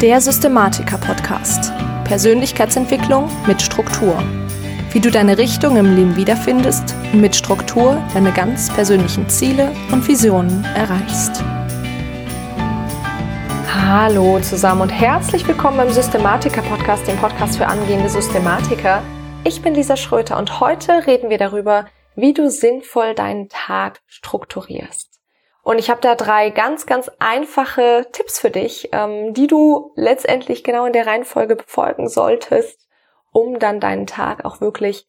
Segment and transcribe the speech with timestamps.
[0.00, 1.72] Der Systematiker-Podcast.
[2.04, 4.22] Persönlichkeitsentwicklung mit Struktur.
[4.92, 10.06] Wie du deine Richtung im Leben wiederfindest und mit Struktur deine ganz persönlichen Ziele und
[10.06, 11.42] Visionen erreichst.
[13.74, 19.02] Hallo zusammen und herzlich willkommen beim Systematiker-Podcast, dem Podcast für angehende Systematiker.
[19.42, 25.17] Ich bin Lisa Schröter und heute reden wir darüber, wie du sinnvoll deinen Tag strukturierst.
[25.68, 30.64] Und ich habe da drei ganz, ganz einfache Tipps für dich, ähm, die du letztendlich
[30.64, 32.88] genau in der Reihenfolge befolgen solltest,
[33.32, 35.06] um dann deinen Tag auch wirklich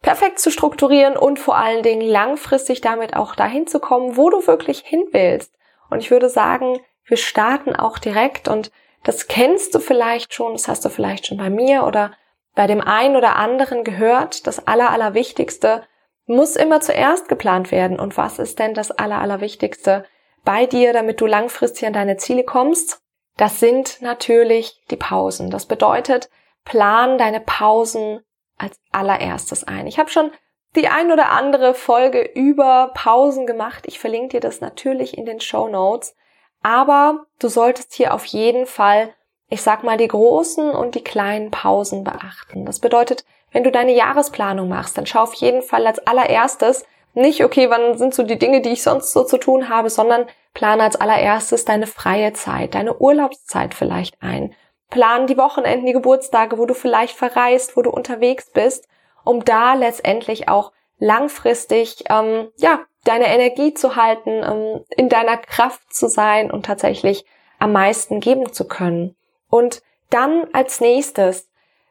[0.00, 4.46] perfekt zu strukturieren und vor allen Dingen langfristig damit auch dahin zu kommen, wo du
[4.46, 5.52] wirklich hin willst.
[5.90, 8.70] Und ich würde sagen, wir starten auch direkt und
[9.04, 12.12] das kennst du vielleicht schon, das hast du vielleicht schon bei mir oder
[12.54, 14.46] bei dem einen oder anderen gehört.
[14.46, 15.82] Das Aller, Allerwichtigste
[16.28, 17.98] muss immer zuerst geplant werden.
[17.98, 20.04] Und was ist denn das Aller, Allerwichtigste
[20.44, 23.00] bei dir, damit du langfristig an deine Ziele kommst?
[23.36, 25.50] Das sind natürlich die Pausen.
[25.50, 26.28] Das bedeutet,
[26.64, 28.20] plan deine Pausen
[28.58, 29.86] als allererstes ein.
[29.86, 30.30] Ich habe schon
[30.76, 33.84] die ein oder andere Folge über Pausen gemacht.
[33.86, 36.14] Ich verlinke dir das natürlich in den Show Notes.
[36.62, 39.14] Aber du solltest hier auf jeden Fall,
[39.48, 42.66] ich sag mal, die großen und die kleinen Pausen beachten.
[42.66, 47.42] Das bedeutet, wenn du deine Jahresplanung machst, dann schau auf jeden Fall als allererstes nicht,
[47.42, 50.82] okay, wann sind so die Dinge, die ich sonst so zu tun habe, sondern plane
[50.82, 54.54] als allererstes deine freie Zeit, deine Urlaubszeit vielleicht ein.
[54.90, 58.86] Plan die Wochenenden, die Geburtstage, wo du vielleicht verreist, wo du unterwegs bist,
[59.24, 65.92] um da letztendlich auch langfristig ähm, ja deine Energie zu halten, ähm, in deiner Kraft
[65.92, 67.24] zu sein und tatsächlich
[67.58, 69.16] am meisten geben zu können.
[69.48, 71.47] Und dann als nächstes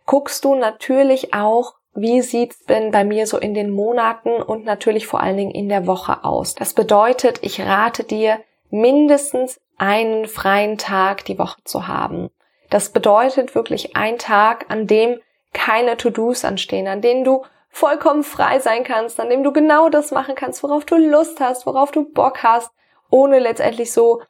[0.08, 5.06] guckst du natürlich auch, wie sieht's denn bei mir so in den Monaten und natürlich
[5.06, 6.56] vor allen Dingen in der Woche aus.
[6.56, 12.30] Das bedeutet, ich rate dir, mindestens einen freien Tag die Woche zu haben.
[12.70, 15.20] Das bedeutet wirklich ein Tag, an dem
[15.54, 20.12] keine To-Dos anstehen, an denen du vollkommen frei sein kannst, an dem du genau das
[20.12, 22.72] machen kannst, worauf du Lust hast, worauf du Bock hast,
[23.10, 24.22] ohne letztendlich so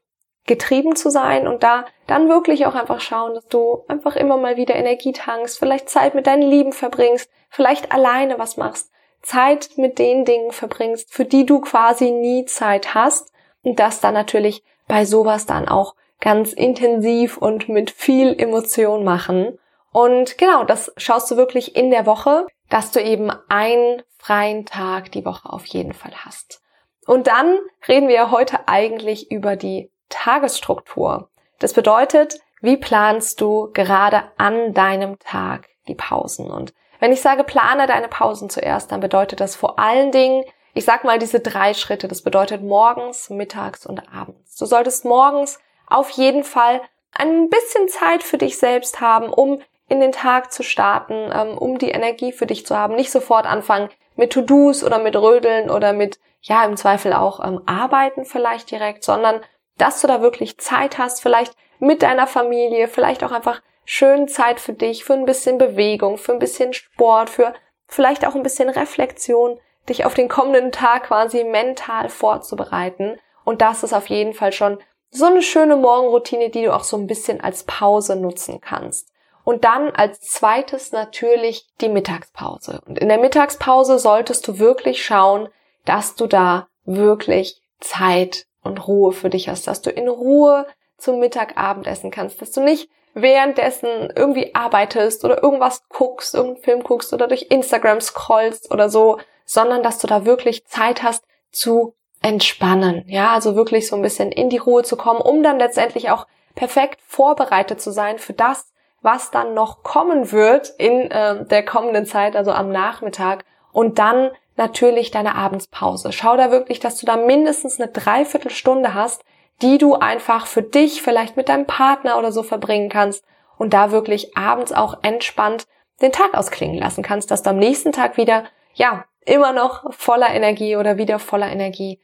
[0.47, 4.58] getrieben zu sein und da dann wirklich auch einfach schauen, dass du einfach immer mal
[4.58, 8.91] wieder Energie tankst, vielleicht Zeit mit deinen Lieben verbringst, vielleicht alleine was machst,
[9.22, 13.31] Zeit mit den Dingen verbringst, für die du quasi nie Zeit hast
[13.62, 19.59] und das dann natürlich bei sowas dann auch ganz intensiv und mit viel Emotion machen.
[19.91, 25.12] Und genau, das schaust du wirklich in der Woche, dass du eben einen freien Tag
[25.12, 26.62] die Woche auf jeden Fall hast.
[27.06, 27.57] Und dann
[27.88, 31.29] reden wir ja heute eigentlich über die Tagesstruktur.
[31.59, 36.50] Das bedeutet, wie planst du gerade an deinem Tag die Pausen?
[36.50, 40.85] Und wenn ich sage, plane deine Pausen zuerst, dann bedeutet das vor allen Dingen, ich
[40.85, 42.07] sag mal diese drei Schritte.
[42.07, 44.56] Das bedeutet morgens, mittags und abends.
[44.57, 46.81] Du solltest morgens auf jeden Fall
[47.13, 51.78] ein bisschen Zeit für dich selbst haben, um in den Tag zu starten, ähm, um
[51.78, 52.95] die Energie für dich zu haben.
[52.95, 57.62] Nicht sofort anfangen mit To-Dos oder mit Rödeln oder mit, ja, im Zweifel auch ähm,
[57.66, 59.41] Arbeiten vielleicht direkt, sondern
[59.77, 64.59] dass du da wirklich Zeit hast, vielleicht mit deiner Familie, vielleicht auch einfach schön Zeit
[64.59, 67.53] für dich, für ein bisschen Bewegung, für ein bisschen Sport, für
[67.88, 73.17] vielleicht auch ein bisschen Reflexion, dich auf den kommenden Tag quasi mental vorzubereiten.
[73.45, 74.79] Und das ist auf jeden Fall schon
[75.09, 79.09] so eine schöne Morgenroutine, die du auch so ein bisschen als Pause nutzen kannst.
[79.45, 82.81] Und dann als zweites natürlich die Mittagspause.
[82.85, 85.47] Und in der Mittagspause solltest du wirklich schauen,
[85.85, 90.67] dass du da wirklich Zeit und Ruhe für dich hast, dass du in Ruhe
[90.97, 96.83] zum Mittagabend essen kannst, dass du nicht währenddessen irgendwie arbeitest oder irgendwas guckst, irgendeinen Film
[96.83, 101.95] guckst oder durch Instagram scrollst oder so, sondern dass du da wirklich Zeit hast zu
[102.22, 103.03] entspannen.
[103.07, 106.27] Ja, also wirklich so ein bisschen in die Ruhe zu kommen, um dann letztendlich auch
[106.56, 112.06] perfekt vorbereitet zu sein für das, was dann noch kommen wird in äh, der kommenden
[112.06, 116.12] Zeit, also am Nachmittag und dann natürlich deine Abendspause.
[116.12, 119.23] Schau da wirklich, dass du da mindestens eine Dreiviertelstunde hast,
[119.62, 123.24] die du einfach für dich, vielleicht mit deinem Partner oder so verbringen kannst
[123.57, 125.68] und da wirklich abends auch entspannt
[126.01, 128.44] den Tag ausklingen lassen kannst, dass du am nächsten Tag wieder,
[128.74, 132.00] ja, immer noch voller Energie oder wieder voller Energie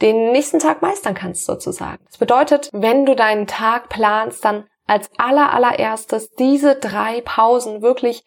[0.00, 2.02] den nächsten Tag meistern kannst sozusagen.
[2.06, 8.24] Das bedeutet, wenn du deinen Tag planst, dann als aller allererstes diese drei Pausen wirklich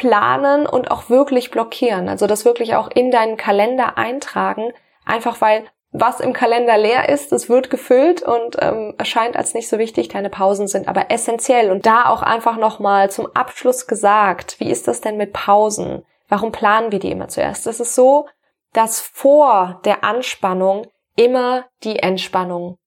[0.00, 2.08] planen und auch wirklich blockieren.
[2.08, 4.72] Also das wirklich auch in deinen Kalender eintragen,
[5.04, 9.68] einfach weil was im Kalender leer ist, das wird gefüllt und ähm, erscheint als nicht
[9.68, 10.08] so wichtig.
[10.08, 11.70] Deine Pausen sind aber essentiell.
[11.70, 16.04] Und da auch einfach nochmal zum Abschluss gesagt, wie ist das denn mit Pausen?
[16.28, 17.66] Warum planen wir die immer zuerst?
[17.66, 18.26] Es ist so,
[18.72, 20.86] dass vor der Anspannung
[21.16, 22.78] immer die Entspannung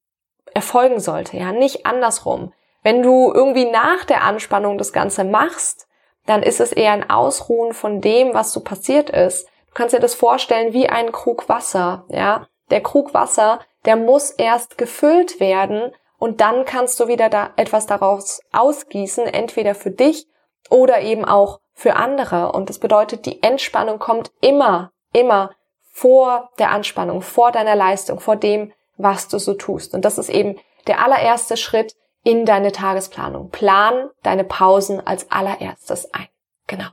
[0.55, 2.53] erfolgen sollte, ja, nicht andersrum.
[2.83, 5.87] Wenn du irgendwie nach der Anspannung das Ganze machst,
[6.25, 9.47] dann ist es eher ein Ausruhen von dem, was so passiert ist.
[9.67, 12.47] Du kannst dir das vorstellen wie ein Krug Wasser, ja.
[12.69, 17.85] Der Krug Wasser, der muss erst gefüllt werden und dann kannst du wieder da etwas
[17.85, 20.27] daraus ausgießen, entweder für dich
[20.69, 22.53] oder eben auch für andere.
[22.53, 25.51] Und das bedeutet, die Entspannung kommt immer, immer
[25.91, 29.93] vor der Anspannung, vor deiner Leistung, vor dem, was du so tust.
[29.93, 33.49] Und das ist eben der allererste Schritt in deine Tagesplanung.
[33.49, 36.27] Plan deine Pausen als allererstes ein.
[36.67, 36.89] Genau.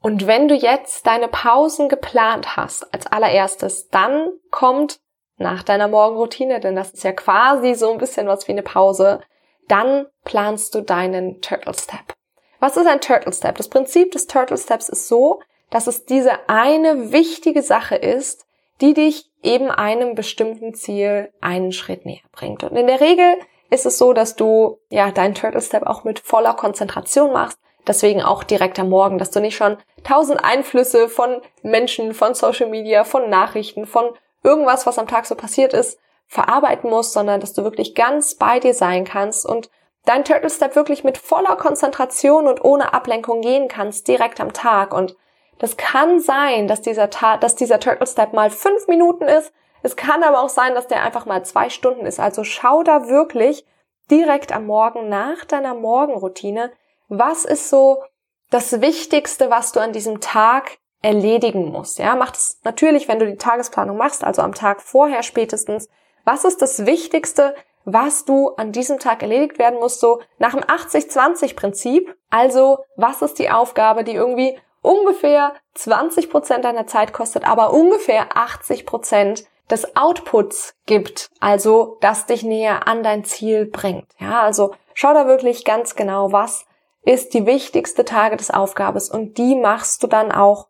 [0.00, 5.00] Und wenn du jetzt deine Pausen geplant hast als allererstes, dann kommt
[5.36, 9.20] nach deiner Morgenroutine, denn das ist ja quasi so ein bisschen was wie eine Pause,
[9.68, 12.14] dann planst du deinen Turtle Step.
[12.60, 13.56] Was ist ein Turtle Step?
[13.56, 15.40] Das Prinzip des Turtle Steps ist so,
[15.70, 18.46] dass es diese eine wichtige Sache ist,
[18.80, 22.62] die dich eben einem bestimmten Ziel einen Schritt näher bringt.
[22.64, 23.36] Und in der Regel
[23.74, 27.58] ist es so, dass du ja deinen Turtle Step auch mit voller Konzentration machst.
[27.86, 32.70] Deswegen auch direkt am Morgen, dass du nicht schon tausend Einflüsse von Menschen, von Social
[32.70, 34.10] Media, von Nachrichten, von
[34.42, 38.58] irgendwas, was am Tag so passiert ist, verarbeiten musst, sondern dass du wirklich ganz bei
[38.58, 39.68] dir sein kannst und
[40.04, 44.94] dein Turtle Step wirklich mit voller Konzentration und ohne Ablenkung gehen kannst, direkt am Tag.
[44.94, 45.16] Und
[45.58, 49.52] das kann sein, dass dieser, Ta dass dieser Turtle Step mal fünf Minuten ist.
[49.84, 52.18] Es kann aber auch sein, dass der einfach mal zwei Stunden ist.
[52.18, 53.66] Also schau da wirklich
[54.10, 56.72] direkt am Morgen nach deiner Morgenroutine,
[57.08, 58.02] was ist so
[58.48, 61.98] das Wichtigste, was du an diesem Tag erledigen musst.
[61.98, 65.90] Ja, mach das natürlich, wenn du die Tagesplanung machst, also am Tag vorher spätestens.
[66.24, 67.54] Was ist das Wichtigste,
[67.84, 72.16] was du an diesem Tag erledigt werden muss, so nach dem 80-20-Prinzip?
[72.30, 78.34] Also, was ist die Aufgabe, die irgendwie ungefähr 20 Prozent deiner Zeit kostet, aber ungefähr
[78.34, 84.06] 80 Prozent des Outputs gibt, also das dich näher an dein Ziel bringt.
[84.18, 86.66] Ja, also schau da wirklich ganz genau, was
[87.02, 90.68] ist die wichtigste Tage des Aufgabes und die machst du dann auch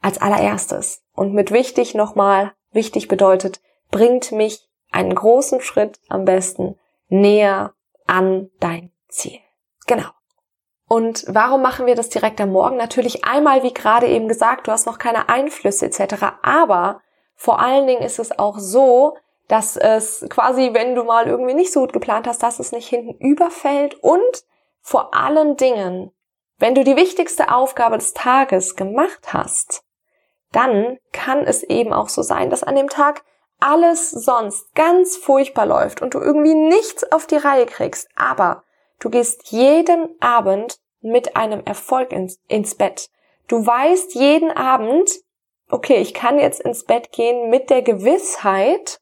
[0.00, 1.02] als allererstes.
[1.14, 3.60] Und mit wichtig nochmal, wichtig bedeutet,
[3.90, 6.78] bringt mich einen großen Schritt am besten
[7.08, 7.74] näher
[8.06, 9.38] an dein Ziel.
[9.86, 10.08] Genau.
[10.86, 12.76] Und warum machen wir das direkt am Morgen?
[12.76, 16.24] Natürlich einmal, wie gerade eben gesagt, du hast noch keine Einflüsse etc.
[16.42, 17.02] Aber
[17.38, 21.72] vor allen Dingen ist es auch so, dass es quasi, wenn du mal irgendwie nicht
[21.72, 24.44] so gut geplant hast, dass es nicht hinten überfällt und
[24.80, 26.10] vor allen Dingen,
[26.58, 29.84] wenn du die wichtigste Aufgabe des Tages gemacht hast,
[30.50, 33.24] dann kann es eben auch so sein, dass an dem Tag
[33.60, 38.64] alles sonst ganz furchtbar läuft und du irgendwie nichts auf die Reihe kriegst, aber
[38.98, 43.10] du gehst jeden Abend mit einem Erfolg ins, ins Bett.
[43.46, 45.08] Du weißt jeden Abend,
[45.70, 49.00] okay, ich kann jetzt ins Bett gehen mit der Gewissheit,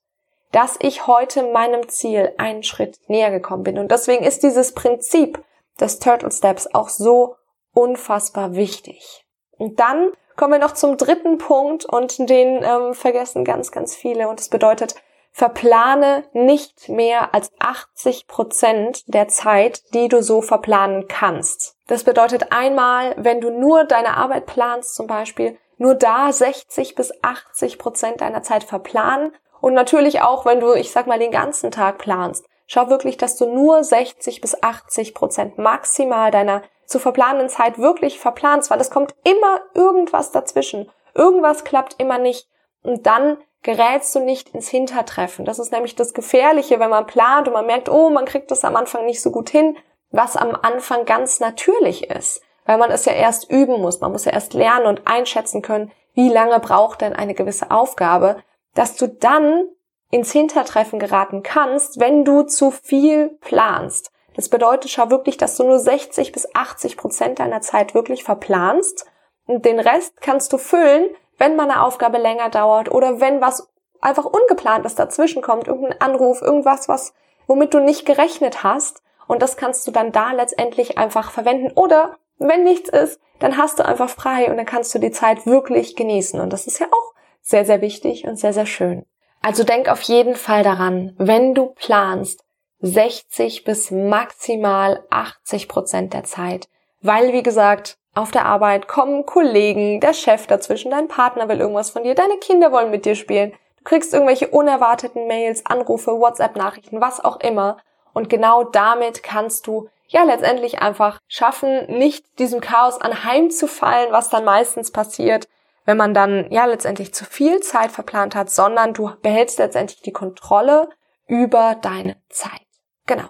[0.52, 3.78] dass ich heute meinem Ziel einen Schritt näher gekommen bin.
[3.78, 5.42] Und deswegen ist dieses Prinzip
[5.80, 7.36] des Turtle Steps auch so
[7.72, 9.24] unfassbar wichtig.
[9.58, 14.28] Und dann kommen wir noch zum dritten Punkt und den ähm, vergessen ganz, ganz viele.
[14.28, 14.94] Und das bedeutet,
[15.32, 21.76] verplane nicht mehr als 80 Prozent der Zeit, die du so verplanen kannst.
[21.88, 27.12] Das bedeutet einmal, wenn du nur deine Arbeit planst zum Beispiel, nur da 60 bis
[27.22, 31.70] 80 Prozent deiner Zeit verplanen und natürlich auch, wenn du, ich sag mal, den ganzen
[31.70, 32.46] Tag planst.
[32.66, 38.18] Schau wirklich, dass du nur 60 bis 80 Prozent maximal deiner zu verplanenden Zeit wirklich
[38.18, 40.90] verplanst, weil es kommt immer irgendwas dazwischen.
[41.14, 42.48] Irgendwas klappt immer nicht.
[42.82, 45.44] Und dann gerätst du nicht ins Hintertreffen.
[45.44, 48.64] Das ist nämlich das Gefährliche, wenn man plant und man merkt, oh, man kriegt das
[48.64, 49.76] am Anfang nicht so gut hin,
[50.10, 54.00] was am Anfang ganz natürlich ist, weil man es ja erst üben muss.
[54.00, 58.42] Man muss ja erst lernen und einschätzen können, wie lange braucht denn eine gewisse Aufgabe,
[58.74, 59.64] dass du dann
[60.10, 64.12] ins Hintertreffen geraten kannst, wenn du zu viel planst.
[64.34, 69.06] Das bedeutet, schau wirklich, dass du nur 60 bis 80 Prozent deiner Zeit wirklich verplanst
[69.46, 71.08] und den Rest kannst du füllen,
[71.38, 73.68] wenn mal eine Aufgabe länger dauert oder wenn was
[74.00, 77.14] einfach ungeplantes dazwischen kommt, irgendein Anruf, irgendwas, was,
[77.46, 79.02] womit du nicht gerechnet hast.
[79.26, 81.72] Und das kannst du dann da letztendlich einfach verwenden.
[81.74, 85.46] Oder wenn nichts ist, dann hast du einfach frei und dann kannst du die Zeit
[85.46, 86.40] wirklich genießen.
[86.40, 89.04] Und das ist ja auch sehr, sehr wichtig und sehr, sehr schön.
[89.42, 92.44] Also denk auf jeden Fall daran, wenn du planst,
[92.80, 96.68] 60 bis maximal 80 Prozent der Zeit.
[97.00, 101.90] Weil, wie gesagt, auf der Arbeit kommen Kollegen, der Chef dazwischen, dein Partner will irgendwas
[101.90, 107.00] von dir, deine Kinder wollen mit dir spielen, du kriegst irgendwelche unerwarteten Mails, Anrufe, WhatsApp-Nachrichten,
[107.00, 107.78] was auch immer.
[108.12, 114.44] Und genau damit kannst du ja letztendlich einfach schaffen, nicht diesem Chaos anheimzufallen, was dann
[114.44, 115.48] meistens passiert,
[115.84, 120.12] wenn man dann ja letztendlich zu viel Zeit verplant hat, sondern du behältst letztendlich die
[120.12, 120.88] Kontrolle
[121.26, 122.60] über deine Zeit.
[123.06, 123.28] Genau.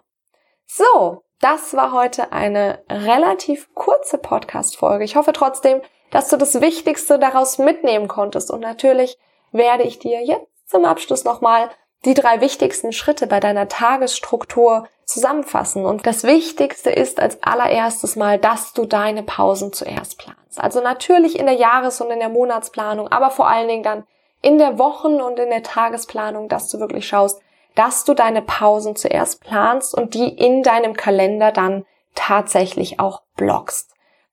[0.66, 5.04] So, das war heute eine relativ kurze Podcast-Folge.
[5.04, 8.50] Ich hoffe trotzdem, dass du das Wichtigste daraus mitnehmen konntest.
[8.50, 9.18] Und natürlich
[9.52, 11.70] werde ich dir jetzt zum Abschluss nochmal
[12.06, 15.84] die drei wichtigsten Schritte bei deiner Tagesstruktur zusammenfassen.
[15.84, 20.60] Und das Wichtigste ist als allererstes mal, dass du deine Pausen zuerst planst.
[20.60, 24.04] Also natürlich in der Jahres- und in der Monatsplanung, aber vor allen Dingen dann
[24.42, 27.40] in der Wochen- und in der Tagesplanung, dass du wirklich schaust,
[27.74, 31.84] dass du deine Pausen zuerst planst und die in deinem Kalender dann
[32.14, 33.92] tatsächlich auch blockst.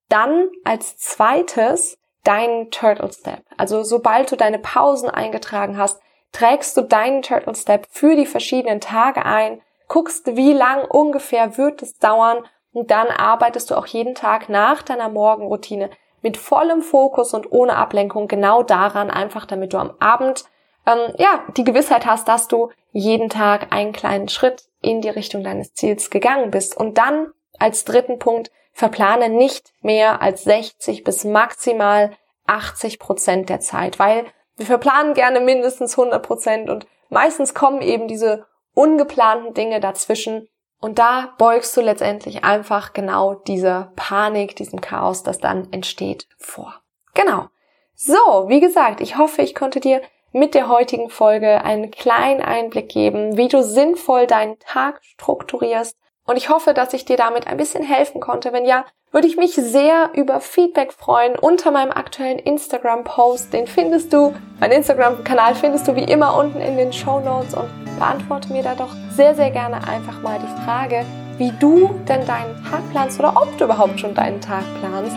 [0.09, 3.43] Dann als zweites deinen Turtle Step.
[3.57, 5.99] Also sobald du deine Pausen eingetragen hast,
[6.33, 11.81] trägst du deinen Turtle Step für die verschiedenen Tage ein, guckst, wie lang ungefähr wird
[11.81, 15.89] es dauern und dann arbeitest du auch jeden Tag nach deiner Morgenroutine
[16.21, 20.45] mit vollem Fokus und ohne Ablenkung genau daran, einfach damit du am Abend
[20.87, 25.43] ähm, ja die Gewissheit hast, dass du jeden Tag einen kleinen Schritt in die Richtung
[25.43, 26.75] deines Ziels gegangen bist.
[26.75, 27.27] Und dann
[27.59, 32.11] als dritten Punkt verplane nicht mehr als 60 bis maximal
[32.47, 34.25] 80 Prozent der Zeit, weil
[34.57, 40.47] wir verplanen gerne mindestens 100 Prozent und meistens kommen eben diese ungeplanten Dinge dazwischen
[40.83, 46.81] und da beugst du letztendlich einfach genau dieser Panik, diesem Chaos, das dann entsteht, vor.
[47.13, 47.47] Genau.
[47.95, 48.17] So,
[48.47, 50.01] wie gesagt, ich hoffe, ich konnte dir
[50.33, 55.95] mit der heutigen Folge einen kleinen Einblick geben, wie du sinnvoll deinen Tag strukturierst.
[56.25, 58.53] Und ich hoffe, dass ich dir damit ein bisschen helfen konnte.
[58.53, 63.51] Wenn ja, würde ich mich sehr über Feedback freuen unter meinem aktuellen Instagram-Post.
[63.51, 67.69] Den findest du, mein Instagram-Kanal findest du wie immer unten in den Show Notes und
[67.99, 71.05] beantworte mir da doch sehr, sehr gerne einfach mal die Frage,
[71.37, 75.15] wie du denn deinen Tag planst oder ob du überhaupt schon deinen Tag planst.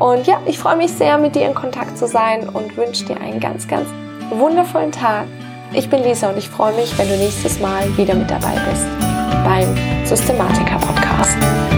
[0.00, 3.20] Und ja, ich freue mich sehr, mit dir in Kontakt zu sein und wünsche dir
[3.20, 3.88] einen ganz, ganz
[4.30, 5.26] wundervollen Tag.
[5.72, 8.86] Ich bin Lisa und ich freue mich, wenn du nächstes Mal wieder mit dabei bist
[9.44, 11.77] beim Systematiker Podcast.